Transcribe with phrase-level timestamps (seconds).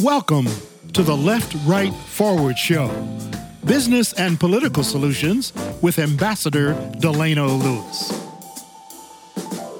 [0.00, 0.46] Welcome
[0.92, 2.88] to the Left Right Forward Show
[3.64, 5.52] Business and Political Solutions
[5.82, 8.12] with Ambassador Delano Lewis.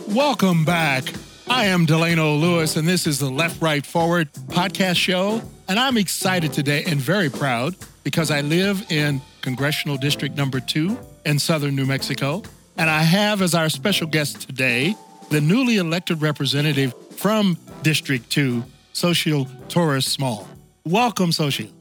[0.09, 1.13] Welcome back.
[1.49, 5.43] I am Delano Lewis, and this is the Left Right Forward podcast show.
[5.69, 7.75] And I'm excited today and very proud
[8.05, 12.43] because I live in Congressional District Number Two in southern New Mexico.
[12.77, 14.95] And I have as our special guest today
[15.31, 18.63] the newly elected representative from District 2,
[18.95, 20.49] Xochitl Torres Small.
[20.85, 21.73] Welcome, Xochitl.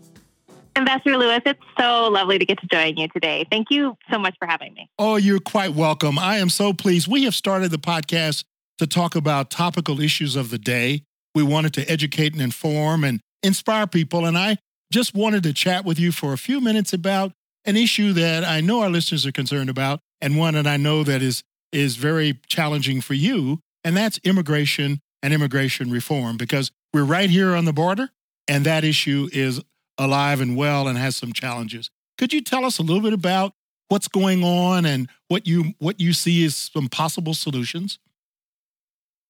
[0.76, 3.45] Ambassador Lewis, it's so lovely to get to join you today.
[3.52, 4.89] Thank you so much for having me.
[4.98, 6.17] Oh, you're quite welcome.
[6.17, 7.08] I am so pleased.
[7.08, 8.44] We have started the podcast
[8.80, 11.03] to talk about topical issues of the day.
[11.36, 14.25] We wanted to educate and inform and inspire people.
[14.25, 14.58] And I
[14.91, 17.31] just wanted to chat with you for a few minutes about
[17.66, 21.03] an issue that I know our listeners are concerned about and one that I know
[21.03, 27.06] that is is very challenging for you, and that's immigration and immigration reform because we're
[27.06, 28.09] right here on the border
[28.47, 29.61] and that issue is
[29.97, 31.89] alive and well and has some challenges.
[32.17, 33.53] Could you tell us a little bit about
[33.88, 38.00] what's going on and what you what you see as some possible solutions?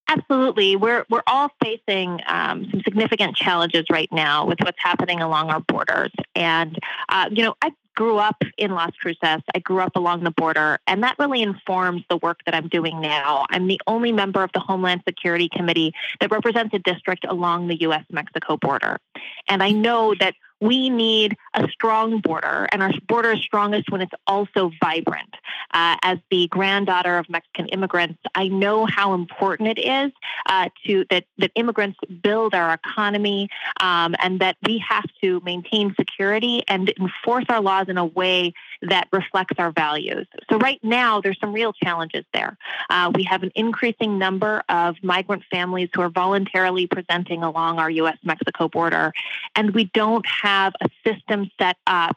[0.10, 5.50] Absolutely, we're we're all facing um, some significant challenges right now with what's happening along
[5.50, 6.78] our borders, and
[7.10, 9.42] uh, you know I grew up in Las Cruces.
[9.54, 13.02] I grew up along the border, and that really informs the work that I'm doing
[13.02, 13.46] now.
[13.50, 17.80] I'm the only member of the Homeland Security Committee that represents a district along the
[17.82, 18.04] U.S.
[18.12, 19.00] Mexico border.
[19.48, 24.00] And I know that we need a strong border, and our border is strongest when
[24.00, 25.36] it's also vibrant.
[25.72, 30.12] Uh, as the granddaughter of Mexican immigrants, I know how important it is
[30.46, 33.50] uh, to that that immigrants build our economy,
[33.82, 38.54] um, and that we have to maintain security and enforce our laws in a way
[38.84, 40.28] that reflects our values.
[40.50, 42.58] So right now, there's some real challenges there.
[42.90, 47.90] Uh, we have an increasing number of migrant families who are voluntarily presenting along our
[47.90, 49.12] U.S.-Mexico border,
[49.56, 52.16] and we don't have a system set up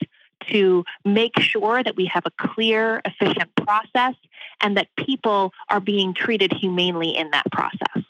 [0.51, 4.15] to make sure that we have a clear, efficient process
[4.61, 8.05] and that people are being treated humanely in that process.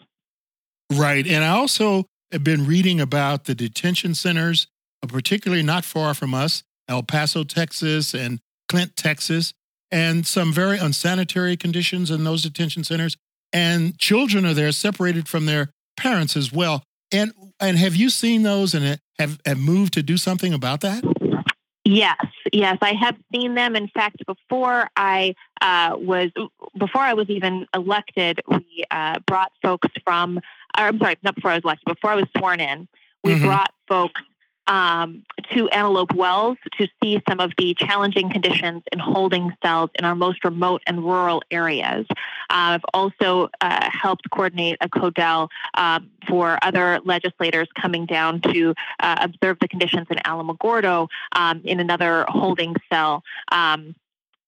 [0.92, 1.26] Right.
[1.26, 4.66] And I also have been reading about the detention centers,
[5.02, 9.52] uh, particularly not far from us, El Paso, Texas, and Clint, Texas,
[9.90, 13.16] and some very unsanitary conditions in those detention centers.
[13.52, 16.82] And children are there separated from their parents as well.
[17.12, 20.80] And and have you seen those and uh, have, have moved to do something about
[20.80, 21.04] that?
[21.84, 22.16] Yes,
[22.52, 23.76] yes, I have seen them.
[23.76, 26.30] In fact, before I uh, was
[26.76, 30.38] before I was even elected, we uh, brought folks from.
[30.76, 31.84] Or, I'm sorry, not before I was elected.
[31.86, 32.88] Before I was sworn in,
[33.22, 33.44] we mm-hmm.
[33.44, 34.20] brought folks
[34.66, 35.22] um,
[35.52, 40.14] to Antelope Wells to see some of the challenging conditions in holding cells in our
[40.14, 42.06] most remote and rural areas.
[42.50, 48.74] Uh, I've also uh, helped coordinate a CODEL um, for other legislators coming down to
[49.00, 53.22] uh, observe the conditions in Alamogordo um, in another holding cell.
[53.52, 53.94] Um,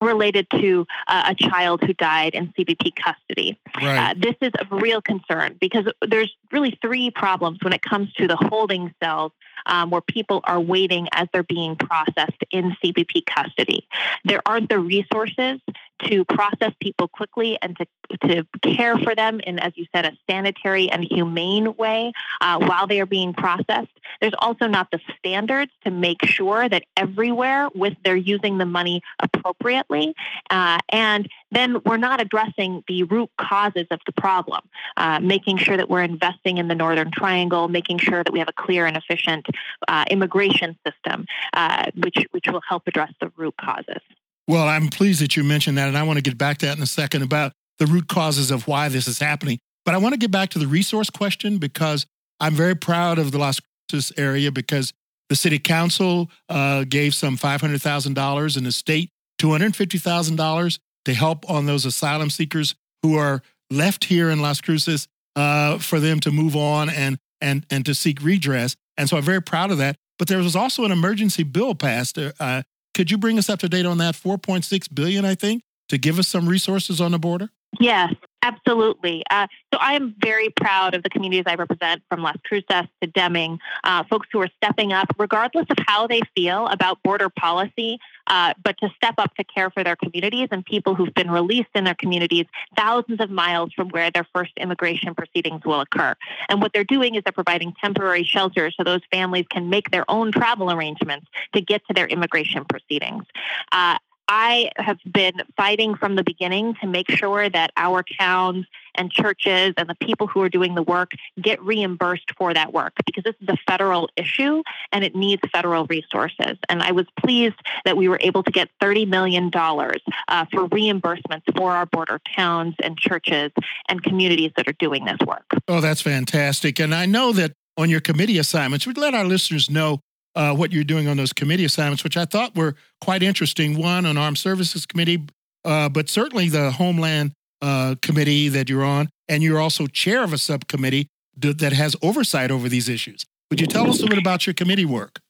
[0.00, 3.58] related to uh, a child who died in CBP custody.
[3.76, 4.10] Right.
[4.10, 8.26] Uh, this is a real concern because there's really three problems when it comes to
[8.26, 9.32] the holding cells
[9.66, 13.86] um, where people are waiting as they're being processed in CBP custody.
[14.24, 15.60] There aren't the resources
[16.04, 17.86] to process people quickly and to,
[18.28, 22.86] to care for them in, as you said, a sanitary and humane way uh, while
[22.86, 23.90] they are being processed.
[24.20, 29.02] There's also not the standards to make sure that everywhere with they're using the money
[29.20, 30.14] appropriately.
[30.50, 34.60] Uh, and then we're not addressing the root causes of the problem,
[34.96, 38.48] uh, making sure that we're investing in the Northern Triangle, making sure that we have
[38.48, 39.46] a clear and efficient
[39.86, 44.02] uh, immigration system, uh, which, which will help address the root causes.
[44.48, 46.78] Well, I'm pleased that you mentioned that, and I want to get back to that
[46.78, 49.58] in a second about the root causes of why this is happening.
[49.84, 52.06] But I want to get back to the resource question because
[52.40, 53.60] I'm very proud of the Las
[53.90, 54.94] Cruces area because
[55.28, 61.84] the city council uh, gave some $500,000 and the state $250,000 to help on those
[61.84, 66.88] asylum seekers who are left here in Las Cruces uh, for them to move on
[66.88, 68.76] and, and, and to seek redress.
[68.96, 69.96] And so I'm very proud of that.
[70.18, 72.62] But there was also an emergency bill passed uh,
[72.98, 76.18] could you bring us up to date on that 4.6 billion, I think, to give
[76.18, 77.48] us some resources on the border?
[77.78, 78.12] Yes,
[78.42, 79.22] absolutely.
[79.30, 83.08] Uh, so I am very proud of the communities I represent from Las Cruces to
[83.14, 88.00] Deming, uh, folks who are stepping up, regardless of how they feel about border policy,
[88.28, 91.70] uh, but to step up to care for their communities and people who've been released
[91.74, 92.46] in their communities
[92.76, 96.14] thousands of miles from where their first immigration proceedings will occur.
[96.48, 100.08] And what they're doing is they're providing temporary shelters so those families can make their
[100.10, 103.24] own travel arrangements to get to their immigration proceedings.
[103.72, 103.98] Uh,
[104.28, 109.72] I have been fighting from the beginning to make sure that our towns and churches
[109.76, 113.34] and the people who are doing the work get reimbursed for that work because this
[113.40, 116.58] is a federal issue and it needs federal resources.
[116.68, 121.56] And I was pleased that we were able to get $30 million uh, for reimbursements
[121.56, 123.50] for our border towns and churches
[123.88, 125.46] and communities that are doing this work.
[125.68, 126.78] Oh, that's fantastic.
[126.78, 130.00] And I know that on your committee assignments, we'd let our listeners know
[130.34, 133.78] uh, what you're doing on those committee assignments, which I thought were quite interesting.
[133.78, 135.26] One on Armed Services Committee,
[135.64, 140.32] uh, but certainly the Homeland uh, Committee that you're on, and you're also chair of
[140.32, 143.24] a subcommittee that has oversight over these issues.
[143.50, 145.20] Would you tell us a bit about your committee work?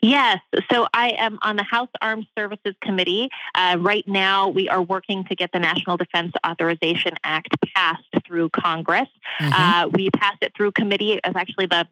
[0.00, 0.38] Yes.
[0.70, 3.28] So I am on the House Armed Services Committee.
[3.54, 8.50] Uh, right now, we are working to get the National Defense Authorization Act passed through
[8.50, 9.08] Congress.
[9.40, 9.52] Mm-hmm.
[9.52, 11.14] Uh, we passed it through committee.
[11.14, 11.86] It was actually the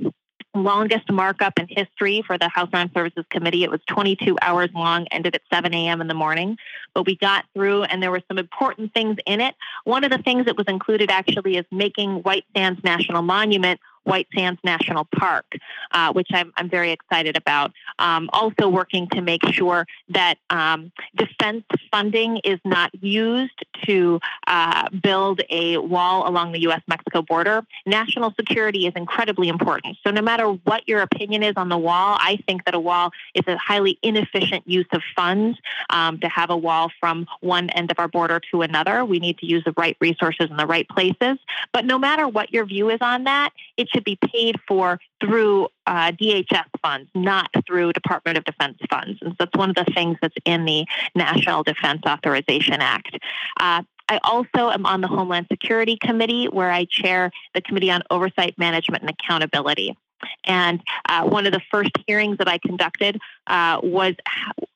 [0.55, 3.65] longest markup in history for the House Armed Services Committee.
[3.65, 6.01] It was 22 hours long, ended at 7 a.m.
[6.01, 6.57] in the morning.
[6.95, 9.55] But we got through, and there were some important things in it.
[9.85, 14.29] One of the things that was included actually is making White Sands National Monument White
[14.35, 15.47] Sands National Park,
[15.93, 17.73] uh, which I'm, I'm very excited about.
[17.99, 24.89] Um, also, working to make sure that um, defense funding is not used to uh,
[25.03, 26.83] build a wall along the U.S.
[26.87, 27.65] Mexico border.
[27.87, 29.97] National security is incredibly important.
[30.05, 33.11] So, no matter what your opinion is on the wall, I think that a wall
[33.35, 35.59] is a highly inefficient use of funds
[35.91, 39.05] um, to have a wall from one end of our border to another.
[39.05, 41.39] We need to use the right resources in the right places.
[41.73, 45.69] But no matter what your view is on that, it should be paid for through
[45.87, 49.19] uh, DHS funds, not through Department of Defense funds.
[49.23, 53.17] And so that's one of the things that's in the National Defense Authorization Act.
[53.59, 58.03] Uh, I also am on the Homeland Security Committee, where I chair the Committee on
[58.11, 59.97] Oversight, Management, and Accountability.
[60.45, 64.15] And uh, one of the first hearings that I conducted uh, was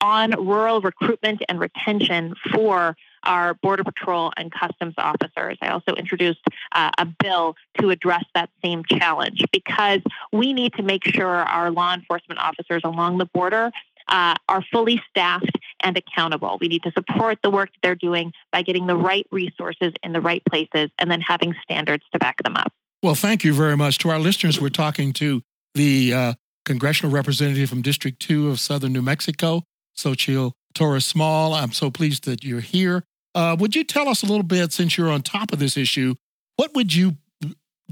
[0.00, 2.96] on rural recruitment and retention for
[3.28, 5.56] our Border Patrol and Customs officers.
[5.62, 6.40] I also introduced
[6.72, 10.00] uh, a bill to address that same challenge because
[10.32, 13.70] we need to make sure our law enforcement officers along the border
[14.08, 16.56] uh, are fully staffed and accountable.
[16.60, 20.12] We need to support the work that they're doing by getting the right resources in
[20.12, 22.72] the right places and then having standards to back them up.
[23.02, 23.98] Well, thank you very much.
[23.98, 25.42] To our listeners, we're talking to
[25.74, 26.32] the uh,
[26.64, 29.62] congressional representative from District 2 of Southern New Mexico,
[29.96, 31.54] Xochitl Torres Small.
[31.54, 33.04] I'm so pleased that you're here.
[33.38, 36.16] Uh, would you tell us a little bit, since you're on top of this issue,
[36.56, 37.18] what would you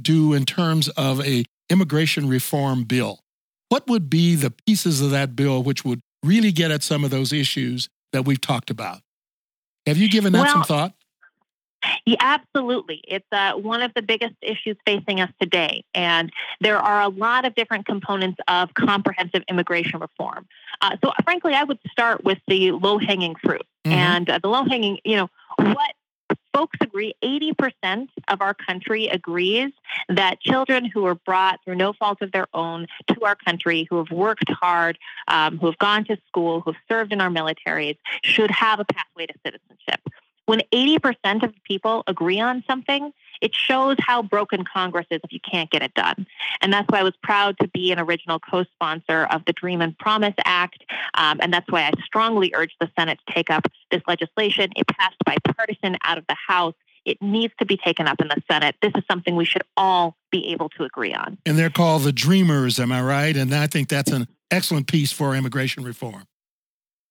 [0.03, 3.21] do in terms of a immigration reform bill?
[3.69, 7.13] What would be the pieces of that bill which would really get at some of
[7.13, 9.03] those issues that we've talked about?
[9.87, 10.95] Have you given that well, some thought?
[12.07, 13.03] Yeah, absolutely.
[13.09, 15.83] It's uh, one of the biggest issues facing us today.
[15.93, 20.47] And there are a lot of different components of comprehensive immigration reform.
[20.81, 23.67] Uh, so, frankly, I would start with the low hanging fruit.
[23.85, 23.93] Mm-hmm.
[23.93, 25.29] And uh, the low hanging, you know,
[25.59, 25.95] what
[26.57, 29.73] folks agree 80% of our country agrees
[30.09, 33.99] that children who are brought through no fault of their own to our country, who
[33.99, 34.97] have worked hard,
[35.29, 38.85] um, who have gone to school, who have served in our militaries, should have a
[38.87, 40.01] pathway to citizenship.
[40.47, 45.41] When 80% of people agree on something, it shows how broken Congress is if you
[45.41, 46.27] can't get it done.
[46.61, 49.81] And that's why I was proud to be an original co sponsor of the Dream
[49.81, 50.85] and Promise Act.
[51.15, 54.71] Um, and that's why I strongly urge the Senate to take up this legislation.
[54.77, 56.75] It passed bipartisan out of the House.
[57.05, 58.75] It needs to be taken up in the Senate.
[58.83, 61.39] This is something we should all be able to agree on.
[61.47, 63.37] And they're called the Dreamers, am I right?
[63.37, 66.25] And I think that's an excellent piece for immigration reform.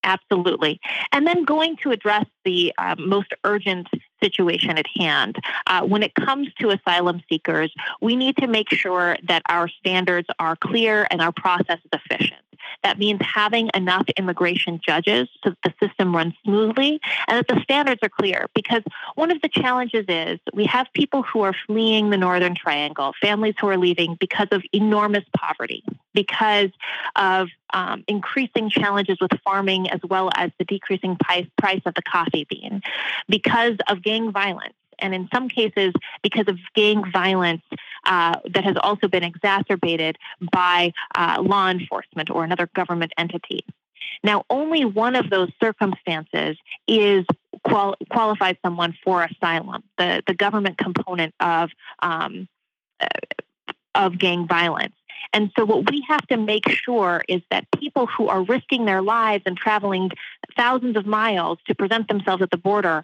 [0.06, 0.80] Absolutely.
[1.12, 3.88] And then going to address the um, most urgent
[4.26, 5.38] situation at hand.
[5.68, 10.28] Uh, when it comes to asylum seekers, we need to make sure that our standards
[10.40, 12.42] are clear and our process is efficient.
[12.84, 17.62] That means having enough immigration judges so that the system runs smoothly and that the
[17.62, 18.48] standards are clear.
[18.54, 18.84] Because
[19.16, 23.56] one of the challenges is we have people who are fleeing the Northern Triangle, families
[23.60, 26.70] who are leaving because of enormous poverty, because
[27.16, 32.02] of um, increasing challenges with farming, as well as the decreasing price, price of the
[32.02, 32.82] coffee bean,
[33.28, 35.94] because of violence and in some cases
[36.24, 37.62] because of gang violence
[38.06, 40.18] uh, that has also been exacerbated
[40.52, 43.66] by uh, law enforcement or another government entity.
[44.24, 46.58] Now, only one of those circumstances
[46.88, 47.26] is
[47.64, 49.84] qual- qualifies someone for asylum.
[49.98, 51.70] The the government component of
[52.02, 52.48] um,
[53.00, 53.08] uh,
[53.94, 54.96] of gang violence.
[55.34, 59.02] And so, what we have to make sure is that people who are risking their
[59.02, 60.12] lives and traveling
[60.56, 63.04] thousands of miles to present themselves at the border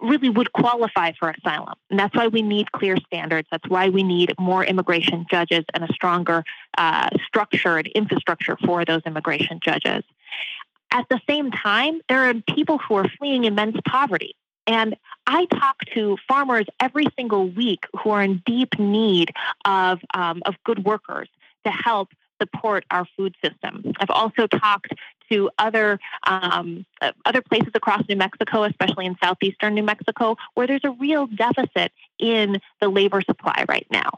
[0.00, 1.74] really would qualify for asylum.
[1.90, 3.48] And that's why we need clear standards.
[3.50, 6.44] That's why we need more immigration judges and a stronger
[6.76, 10.04] uh, structure infrastructure for those immigration judges.
[10.90, 14.34] at the same time, there are people who are fleeing immense poverty.
[14.66, 19.32] And I talk to farmers every single week who are in deep need
[19.64, 21.28] of, um, of good workers
[21.64, 22.08] to help
[22.40, 23.92] support our food system.
[24.00, 24.92] I've also talked
[25.30, 30.66] to other um, uh, other places across New Mexico, especially in southeastern New Mexico, where
[30.66, 34.10] there's a real deficit in the labor supply right now.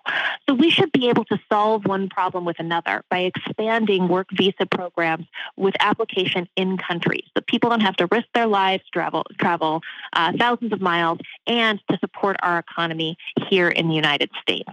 [0.48, 4.66] So we should be able to solve one problem with another by expanding work visa
[4.70, 9.82] programs with application in countries, so people don't have to risk their lives travel travel
[10.12, 13.16] uh, thousands of miles and to support our economy
[13.48, 14.70] here in the United States.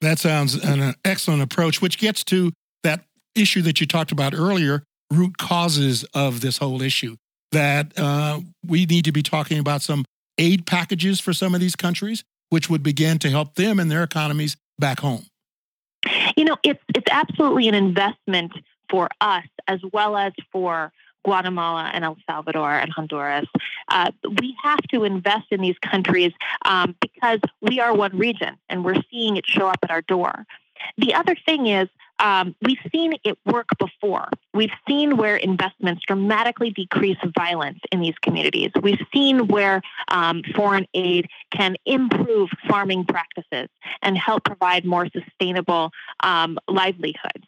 [0.00, 4.84] That sounds an excellent approach, which gets to that issue that you talked about earlier
[5.10, 7.16] root causes of this whole issue.
[7.52, 10.04] That uh, we need to be talking about some
[10.38, 14.04] aid packages for some of these countries, which would begin to help them and their
[14.04, 15.26] economies back home.
[16.36, 18.52] You know, it's it's absolutely an investment
[18.88, 20.92] for us as well as for
[21.24, 23.46] Guatemala and El Salvador and Honduras.
[23.88, 24.10] Uh,
[24.40, 26.32] we have to invest in these countries
[26.64, 30.46] um, because we are one region and we're seeing it show up at our door.
[30.96, 31.88] The other thing is
[32.20, 34.28] um, we've seen it work before.
[34.54, 38.70] We've seen where investments dramatically decrease violence in these communities.
[38.80, 43.68] We've seen where um, foreign aid can improve farming practices
[44.02, 45.90] and help provide more sustainable
[46.22, 47.46] um, livelihoods.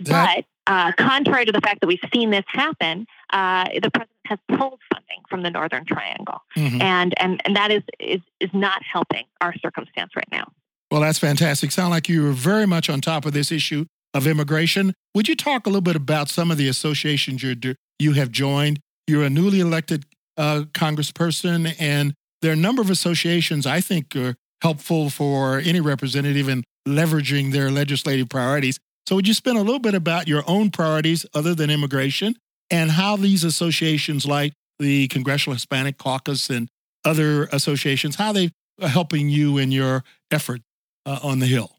[0.00, 4.10] That- but uh, contrary to the fact that we've seen this happen, uh, the president
[4.26, 6.80] has pulled funding from the Northern Triangle, mm-hmm.
[6.80, 10.50] and, and and that is, is is not helping our circumstance right now.
[10.94, 11.72] Well, that's fantastic.
[11.72, 13.84] Sound like you are very much on top of this issue
[14.14, 14.94] of immigration.
[15.16, 17.56] Would you talk a little bit about some of the associations you
[17.98, 18.78] you have joined?
[19.08, 20.04] You're a newly elected
[20.36, 25.80] uh, congressperson, and there are a number of associations I think are helpful for any
[25.80, 28.78] representative in leveraging their legislative priorities.
[29.08, 32.36] So, would you spend a little bit about your own priorities other than immigration
[32.70, 36.68] and how these associations, like the Congressional Hispanic Caucus and
[37.04, 40.60] other associations, how they are helping you in your effort
[41.06, 41.70] uh, on the Hill?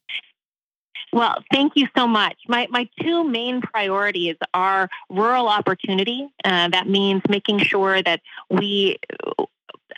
[1.14, 2.36] Well, thank you so much.
[2.48, 6.28] My, my two main priorities are rural opportunity.
[6.44, 8.98] Uh, that means making sure that we,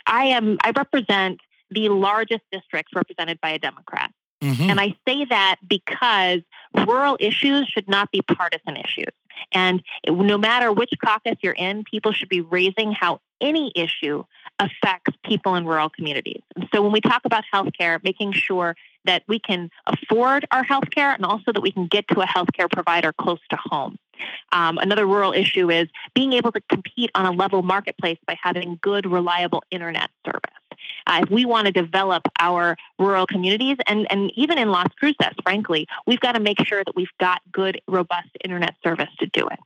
[0.06, 4.12] I am, I represent the largest districts represented by a Democrat.
[4.42, 4.70] Mm-hmm.
[4.70, 6.40] And I say that because
[6.86, 9.12] rural issues should not be partisan issues.
[9.52, 14.24] And no matter which caucus you're in, people should be raising how any issue
[14.58, 16.42] affects people in rural communities.
[16.56, 21.14] And so when we talk about healthcare, making sure that we can afford our healthcare
[21.14, 23.98] and also that we can get to a healthcare provider close to home.
[24.52, 28.78] Um, another rural issue is being able to compete on a level marketplace by having
[28.82, 30.42] good, reliable internet service.
[31.06, 35.34] Uh, if we want to develop our rural communities, and, and even in Las Cruces,
[35.42, 39.48] frankly, we've got to make sure that we've got good, robust internet service to do
[39.48, 39.58] it.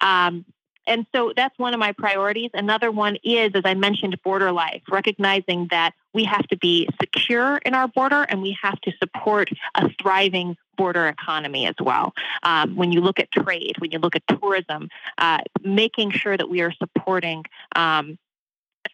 [0.00, 0.44] Um,
[0.86, 2.50] and so that's one of my priorities.
[2.54, 7.58] Another one is, as I mentioned, border life, recognizing that we have to be secure
[7.58, 12.12] in our border and we have to support a thriving border economy as well.
[12.42, 16.48] Um, when you look at trade, when you look at tourism, uh, making sure that
[16.48, 17.44] we are supporting
[17.76, 18.18] um,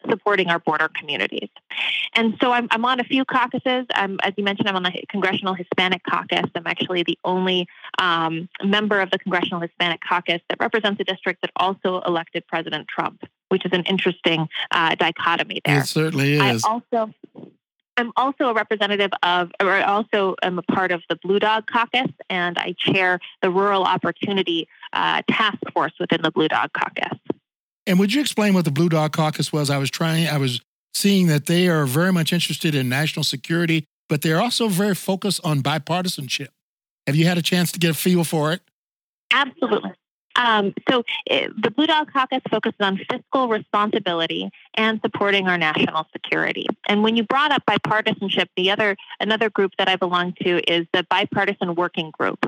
[0.08, 1.48] supporting our border communities.
[2.14, 3.86] And so I'm, I'm on a few caucuses.
[3.94, 6.50] Um, as you mentioned, I'm on the Congressional Hispanic Caucus.
[6.54, 7.66] I'm actually the only
[7.98, 12.88] um, member of the Congressional Hispanic Caucus that represents a district that also elected President
[12.88, 15.80] Trump, which is an interesting uh, dichotomy there.
[15.80, 16.64] It certainly is.
[16.64, 17.14] I also
[17.98, 22.06] I'm also a representative of, or also am a part of the Blue Dog Caucus,
[22.30, 27.18] and I chair the Rural Opportunity uh, Task Force within the Blue Dog Caucus.
[27.88, 29.70] And would you explain what the Blue Dog Caucus was?
[29.70, 30.60] I was trying, I was
[30.92, 35.40] seeing that they are very much interested in national security, but they're also very focused
[35.42, 36.48] on bipartisanship.
[37.06, 38.60] Have you had a chance to get a feel for it?
[39.32, 39.92] Absolutely.
[40.36, 46.06] Um, so uh, the Blue Dog Caucus focuses on fiscal responsibility and supporting our national
[46.12, 46.66] security.
[46.88, 50.86] And when you brought up bipartisanship, the other another group that I belong to is
[50.92, 52.38] the Bipartisan Working Group.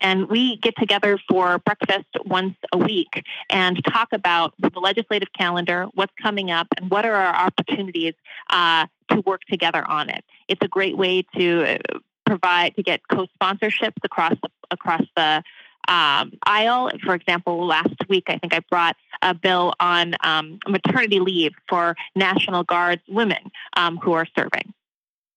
[0.00, 5.86] And we get together for breakfast once a week and talk about the legislative calendar,
[5.94, 8.14] what's coming up, and what are our opportunities
[8.50, 10.24] uh, to work together on it.
[10.48, 15.42] It's a great way to uh, provide to get co-sponsorships across the, across the
[15.88, 16.90] um, aisle.
[17.04, 21.96] For example, last week I think I brought a bill on um, maternity leave for
[22.14, 24.72] National Guards women um, who are serving.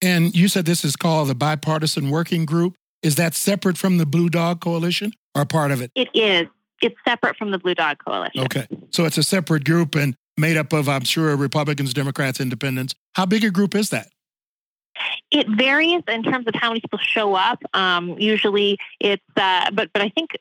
[0.02, 2.76] And you said this is called the Bipartisan Working Group.
[3.04, 5.92] Is that separate from the Blue Dog Coalition or part of it?
[5.94, 6.48] It is.
[6.82, 8.42] It's separate from the Blue Dog Coalition.
[8.42, 8.68] Okay.
[8.92, 12.96] So it's a separate group and made up of, I'm sure, Republicans, Democrats, Independents.
[13.14, 14.08] How big a group is that?
[15.32, 17.62] It varies in terms of how many people show up.
[17.74, 20.38] Um, usually, it's uh, but but I think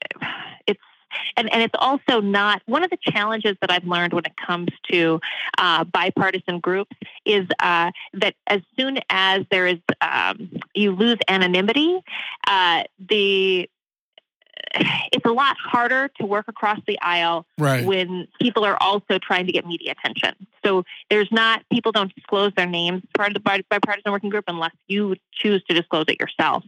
[1.37, 4.69] And, and it's also not one of the challenges that I've learned when it comes
[4.91, 5.21] to
[5.59, 12.01] uh, bipartisan groups is uh, that as soon as there is um, you lose anonymity,
[12.47, 13.69] uh, the
[14.75, 17.85] it's a lot harder to work across the aisle right.
[17.85, 20.35] when people are also trying to get media attention.
[20.65, 24.73] So there's not people don't disclose their names part of the bipartisan working group unless
[24.87, 26.65] you choose to disclose it yourself.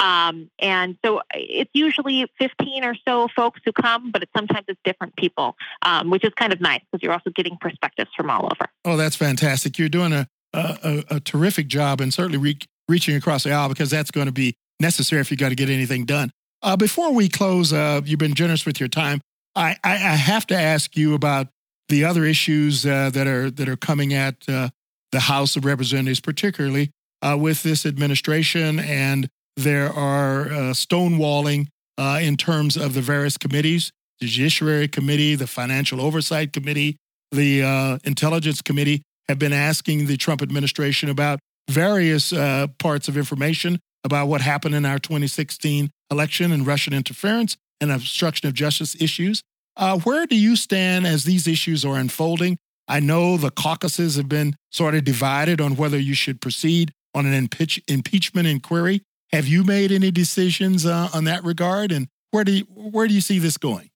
[0.00, 4.80] Um, and so it's usually 15 or so folks who come, but it's sometimes it's
[4.84, 8.46] different people, um, which is kind of nice because you're also getting perspectives from all
[8.46, 8.70] over.
[8.84, 9.78] Oh, that's fantastic!
[9.78, 12.58] You're doing a a, a terrific job, and certainly re-
[12.88, 15.68] reaching across the aisle because that's going to be necessary if you got to get
[15.68, 16.30] anything done.
[16.64, 19.20] Uh, before we close, uh, you've been generous with your time.
[19.54, 21.48] I, I, I, have to ask you about
[21.90, 24.70] the other issues uh, that are that are coming at uh,
[25.12, 26.90] the House of Representatives, particularly
[27.20, 31.68] uh, with this administration, and there are uh, stonewalling
[31.98, 36.96] in terms of the various committees: the Judiciary Committee, the Financial Oversight Committee,
[37.30, 42.32] the Intelligence Committee have been asking the Trump administration about various
[42.78, 48.48] parts of information about what happened in our 2016 election and Russian interference and obstruction
[48.48, 49.42] of justice issues.
[49.76, 52.56] Uh, where do you stand as these issues are unfolding?
[52.86, 57.26] I know the caucuses have been sort of divided on whether you should proceed on
[57.26, 59.02] an impeach- impeachment inquiry.
[59.32, 61.90] Have you made any decisions uh, on that regard?
[61.90, 63.90] And where do you, where do you see this going?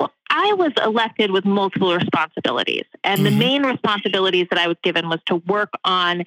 [0.00, 3.24] Well, I was elected with multiple responsibilities, and mm-hmm.
[3.24, 6.22] the main responsibilities that I was given was to work on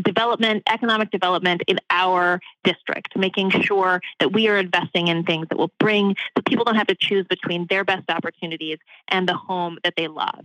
[0.00, 5.58] development, economic development in our district, making sure that we are investing in things that
[5.58, 9.76] will bring the people don't have to choose between their best opportunities and the home
[9.82, 10.44] that they love.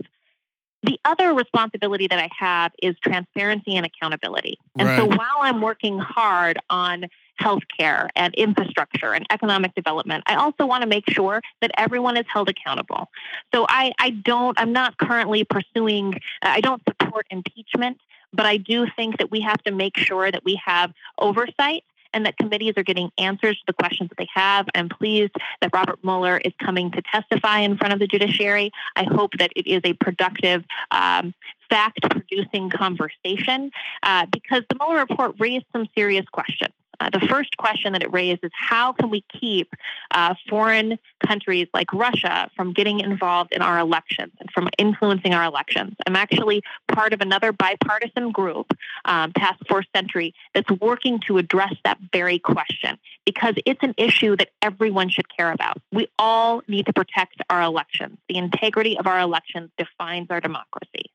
[0.82, 4.58] The other responsibility that I have is transparency and accountability.
[4.76, 4.98] And right.
[4.98, 7.04] so while I'm working hard on
[7.40, 12.24] healthcare and infrastructure and economic development, I also want to make sure that everyone is
[12.32, 13.08] held accountable.
[13.54, 17.98] So I, I don't, I'm not currently pursuing, I don't support impeachment
[18.34, 22.24] but I do think that we have to make sure that we have oversight and
[22.26, 24.66] that committees are getting answers to the questions that they have.
[24.74, 28.70] I'm pleased that Robert Mueller is coming to testify in front of the judiciary.
[28.96, 31.34] I hope that it is a productive, um,
[31.68, 33.70] fact producing conversation
[34.02, 36.72] uh, because the Mueller report raised some serious questions.
[37.00, 39.74] Uh, the first question that it raised is how can we keep
[40.10, 45.44] uh, foreign countries like Russia from getting involved in our elections and from influencing our
[45.44, 45.94] elections?
[46.06, 48.72] I'm actually part of another bipartisan group,
[49.04, 54.36] um, Task Force Sentry, that's working to address that very question because it's an issue
[54.36, 55.78] that everyone should care about.
[55.92, 58.18] We all need to protect our elections.
[58.28, 61.10] The integrity of our elections defines our democracy.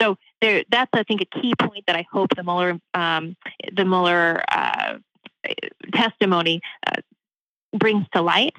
[0.00, 3.36] So there, that's I think a key point that I hope the Mueller um,
[3.72, 4.98] the Mueller uh,
[5.92, 7.00] testimony uh,
[7.76, 8.54] brings to light.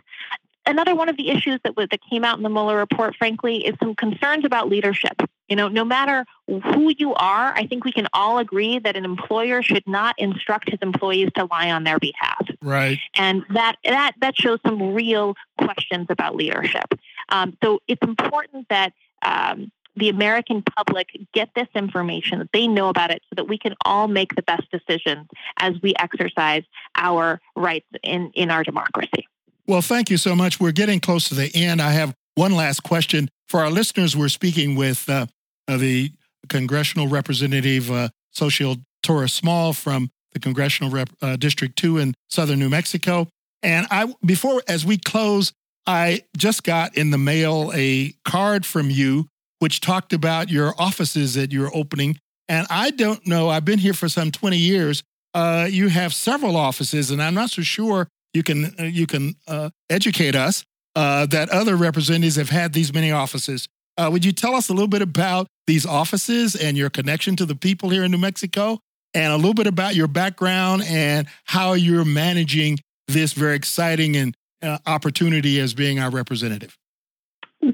[0.65, 3.75] Another one of the issues that that came out in the Mueller report, frankly, is
[3.79, 5.21] some concerns about leadership.
[5.47, 9.03] You know, no matter who you are, I think we can all agree that an
[9.03, 12.47] employer should not instruct his employees to lie on their behalf.
[12.61, 12.99] Right.
[13.15, 16.93] And that that that shows some real questions about leadership.
[17.29, 22.89] Um, so it's important that um, the American public get this information, that they know
[22.89, 26.63] about it, so that we can all make the best decisions as we exercise
[26.95, 29.27] our rights in, in our democracy.
[29.67, 30.59] Well, thank you so much.
[30.59, 31.81] We're getting close to the end.
[31.81, 33.29] I have one last question.
[33.47, 35.27] For our listeners, we're speaking with uh,
[35.67, 36.11] uh the
[36.47, 42.59] congressional representative, uh, Xochitl Torres Small from the Congressional Rep, uh, District 2 in southern
[42.59, 43.27] New Mexico.
[43.61, 45.53] And I, before, as we close,
[45.85, 49.27] I just got in the mail a card from you
[49.59, 52.17] which talked about your offices that you're opening.
[52.47, 55.03] And I don't know, I've been here for some 20 years.
[55.33, 59.35] Uh, you have several offices, and I'm not so sure you can, uh, you can
[59.47, 63.67] uh, educate us uh, that other representatives have had these many offices.
[63.97, 67.45] Uh, would you tell us a little bit about these offices and your connection to
[67.45, 68.79] the people here in New Mexico,
[69.13, 74.35] and a little bit about your background and how you're managing this very exciting and
[74.61, 76.77] uh, opportunity as being our representative?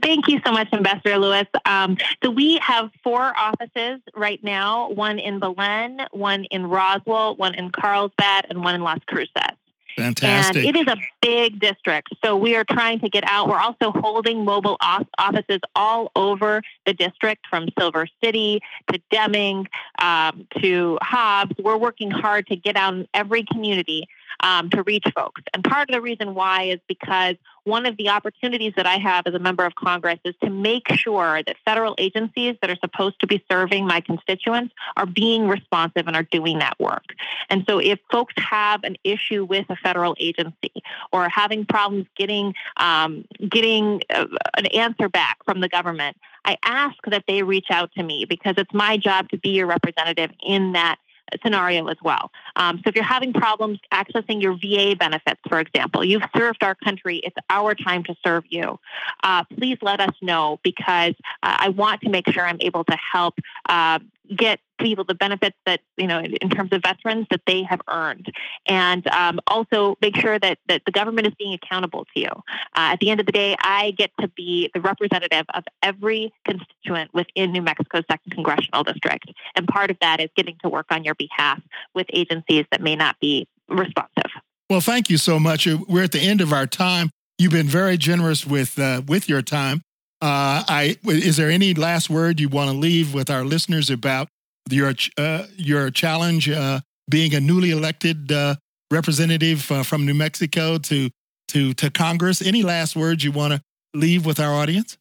[0.02, 1.46] Thank you so much, Ambassador Lewis.
[1.66, 7.54] Um, so we have four offices right now: one in Belen, one in Roswell, one
[7.54, 9.56] in Carlsbad, and one in Las Cruces.
[9.98, 10.66] Fantastic.
[10.66, 12.10] And it is a big district.
[12.24, 13.48] So we are trying to get out.
[13.48, 18.60] We're also holding mobile offices all over the district from Silver City
[18.92, 19.68] to Deming
[20.00, 21.56] um, to Hobbs.
[21.58, 24.08] We're working hard to get out in every community
[24.42, 25.42] um, to reach folks.
[25.54, 29.26] And part of the reason why is because one of the opportunities that I have
[29.26, 33.20] as a member of Congress is to make sure that federal agencies that are supposed
[33.22, 37.04] to be serving my constituents are being responsive and are doing that work.
[37.50, 40.72] And so if folks have an issue with a federal agency
[41.12, 46.98] or having problems getting um, getting uh, an answer back from the government, I ask
[47.08, 50.74] that they reach out to me because it's my job to be your representative in
[50.74, 50.98] that
[51.44, 52.32] scenario as well.
[52.56, 56.76] Um, so if you're having problems accessing your VA benefits, for example, you've served our
[56.76, 58.80] country, it's our time to serve you.
[59.24, 62.98] Uh, please let us know because uh, I want to make sure I'm able to
[63.12, 63.36] help
[63.68, 64.00] uh,
[64.36, 68.32] get people the benefits that you know in terms of veterans that they have earned.
[68.66, 72.30] And um, also make sure that, that the government is being accountable to you.
[72.30, 76.34] Uh, at the end of the day i get to be the representative of every
[76.46, 79.32] constituent within new mexico's second congressional district.
[79.56, 81.62] And part of that is getting to work on your behalf
[81.94, 84.32] with agencies that may not be responsive.
[84.70, 85.68] Well thank you so much.
[85.88, 87.10] We're at the end of our time.
[87.38, 89.82] You've been very generous with uh, with your time
[90.26, 94.28] uh, I is there any last word you want to leave with our listeners about
[94.72, 98.56] your uh, your challenge uh, being a newly elected uh,
[98.90, 101.12] representative uh, from New Mexico to
[101.50, 102.42] to to Congress?
[102.42, 103.62] Any last words you want to
[103.94, 104.98] leave with our audience?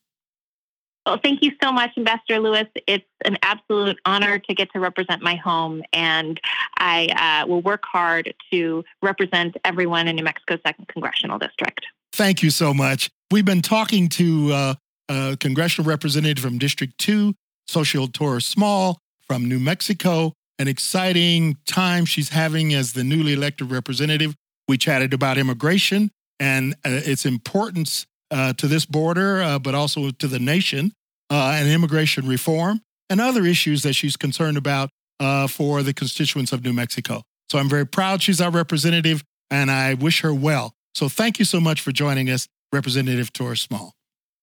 [1.07, 2.67] Well, thank you so much, Ambassador Lewis.
[2.87, 6.39] It's an absolute honor to get to represent my home, and
[6.77, 11.81] I uh, will work hard to represent everyone in New Mexico's second congressional district.
[12.13, 13.11] Thank you so much.
[13.31, 14.75] We've been talking to uh,
[15.09, 17.35] a congressional representative from District 2,
[17.69, 20.33] Xochitl Torres Small from New Mexico.
[20.59, 24.35] An exciting time she's having as the newly elected representative.
[24.69, 30.11] We chatted about immigration and uh, its importance uh, to this border, uh, but also
[30.11, 30.93] to the nation,
[31.31, 34.90] uh, and immigration reform and other issues that she's concerned about
[35.21, 37.23] uh, for the constituents of New Mexico.
[37.51, 40.73] So I'm very proud she's our representative and I wish her well.
[40.95, 43.95] So thank you so much for joining us, Representative Torres Small.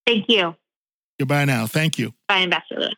[0.06, 0.56] Thank you.
[1.20, 1.68] Goodbye now.
[1.68, 2.14] Thank you.
[2.28, 2.90] Bye, Ambassador.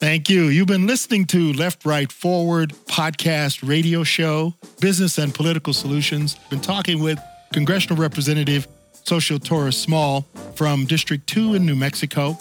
[0.00, 0.44] Thank you.
[0.44, 6.36] You've been listening to Left, Right, Forward podcast radio show, Business and Political Solutions.
[6.50, 7.18] Been talking with
[7.52, 8.68] Congressional Representative
[9.04, 10.22] Xochitl Torres Small
[10.54, 12.38] from District 2 in New Mexico.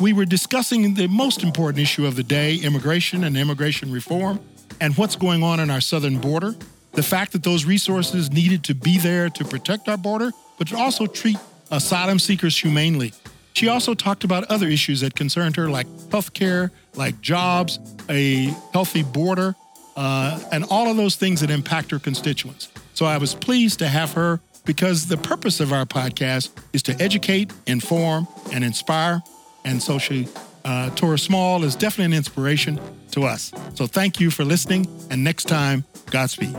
[0.00, 4.40] We were discussing the most important issue of the day immigration and immigration reform,
[4.80, 6.54] and what's going on in our southern border.
[6.92, 10.76] The fact that those resources needed to be there to protect our border, but to
[10.76, 11.36] also treat
[11.70, 13.12] asylum seekers humanely.
[13.54, 19.04] She also talked about other issues that concerned her, like healthcare, like jobs, a healthy
[19.04, 19.54] border,
[19.96, 22.68] uh, and all of those things that impact her constituents.
[22.94, 27.00] So I was pleased to have her because the purpose of our podcast is to
[27.00, 29.22] educate, inform, and inspire.
[29.64, 30.26] And so she,
[30.64, 32.80] uh, Torres Small is definitely an inspiration
[33.12, 33.52] to us.
[33.74, 34.86] So thank you for listening.
[35.10, 36.56] And next time, Godspeed.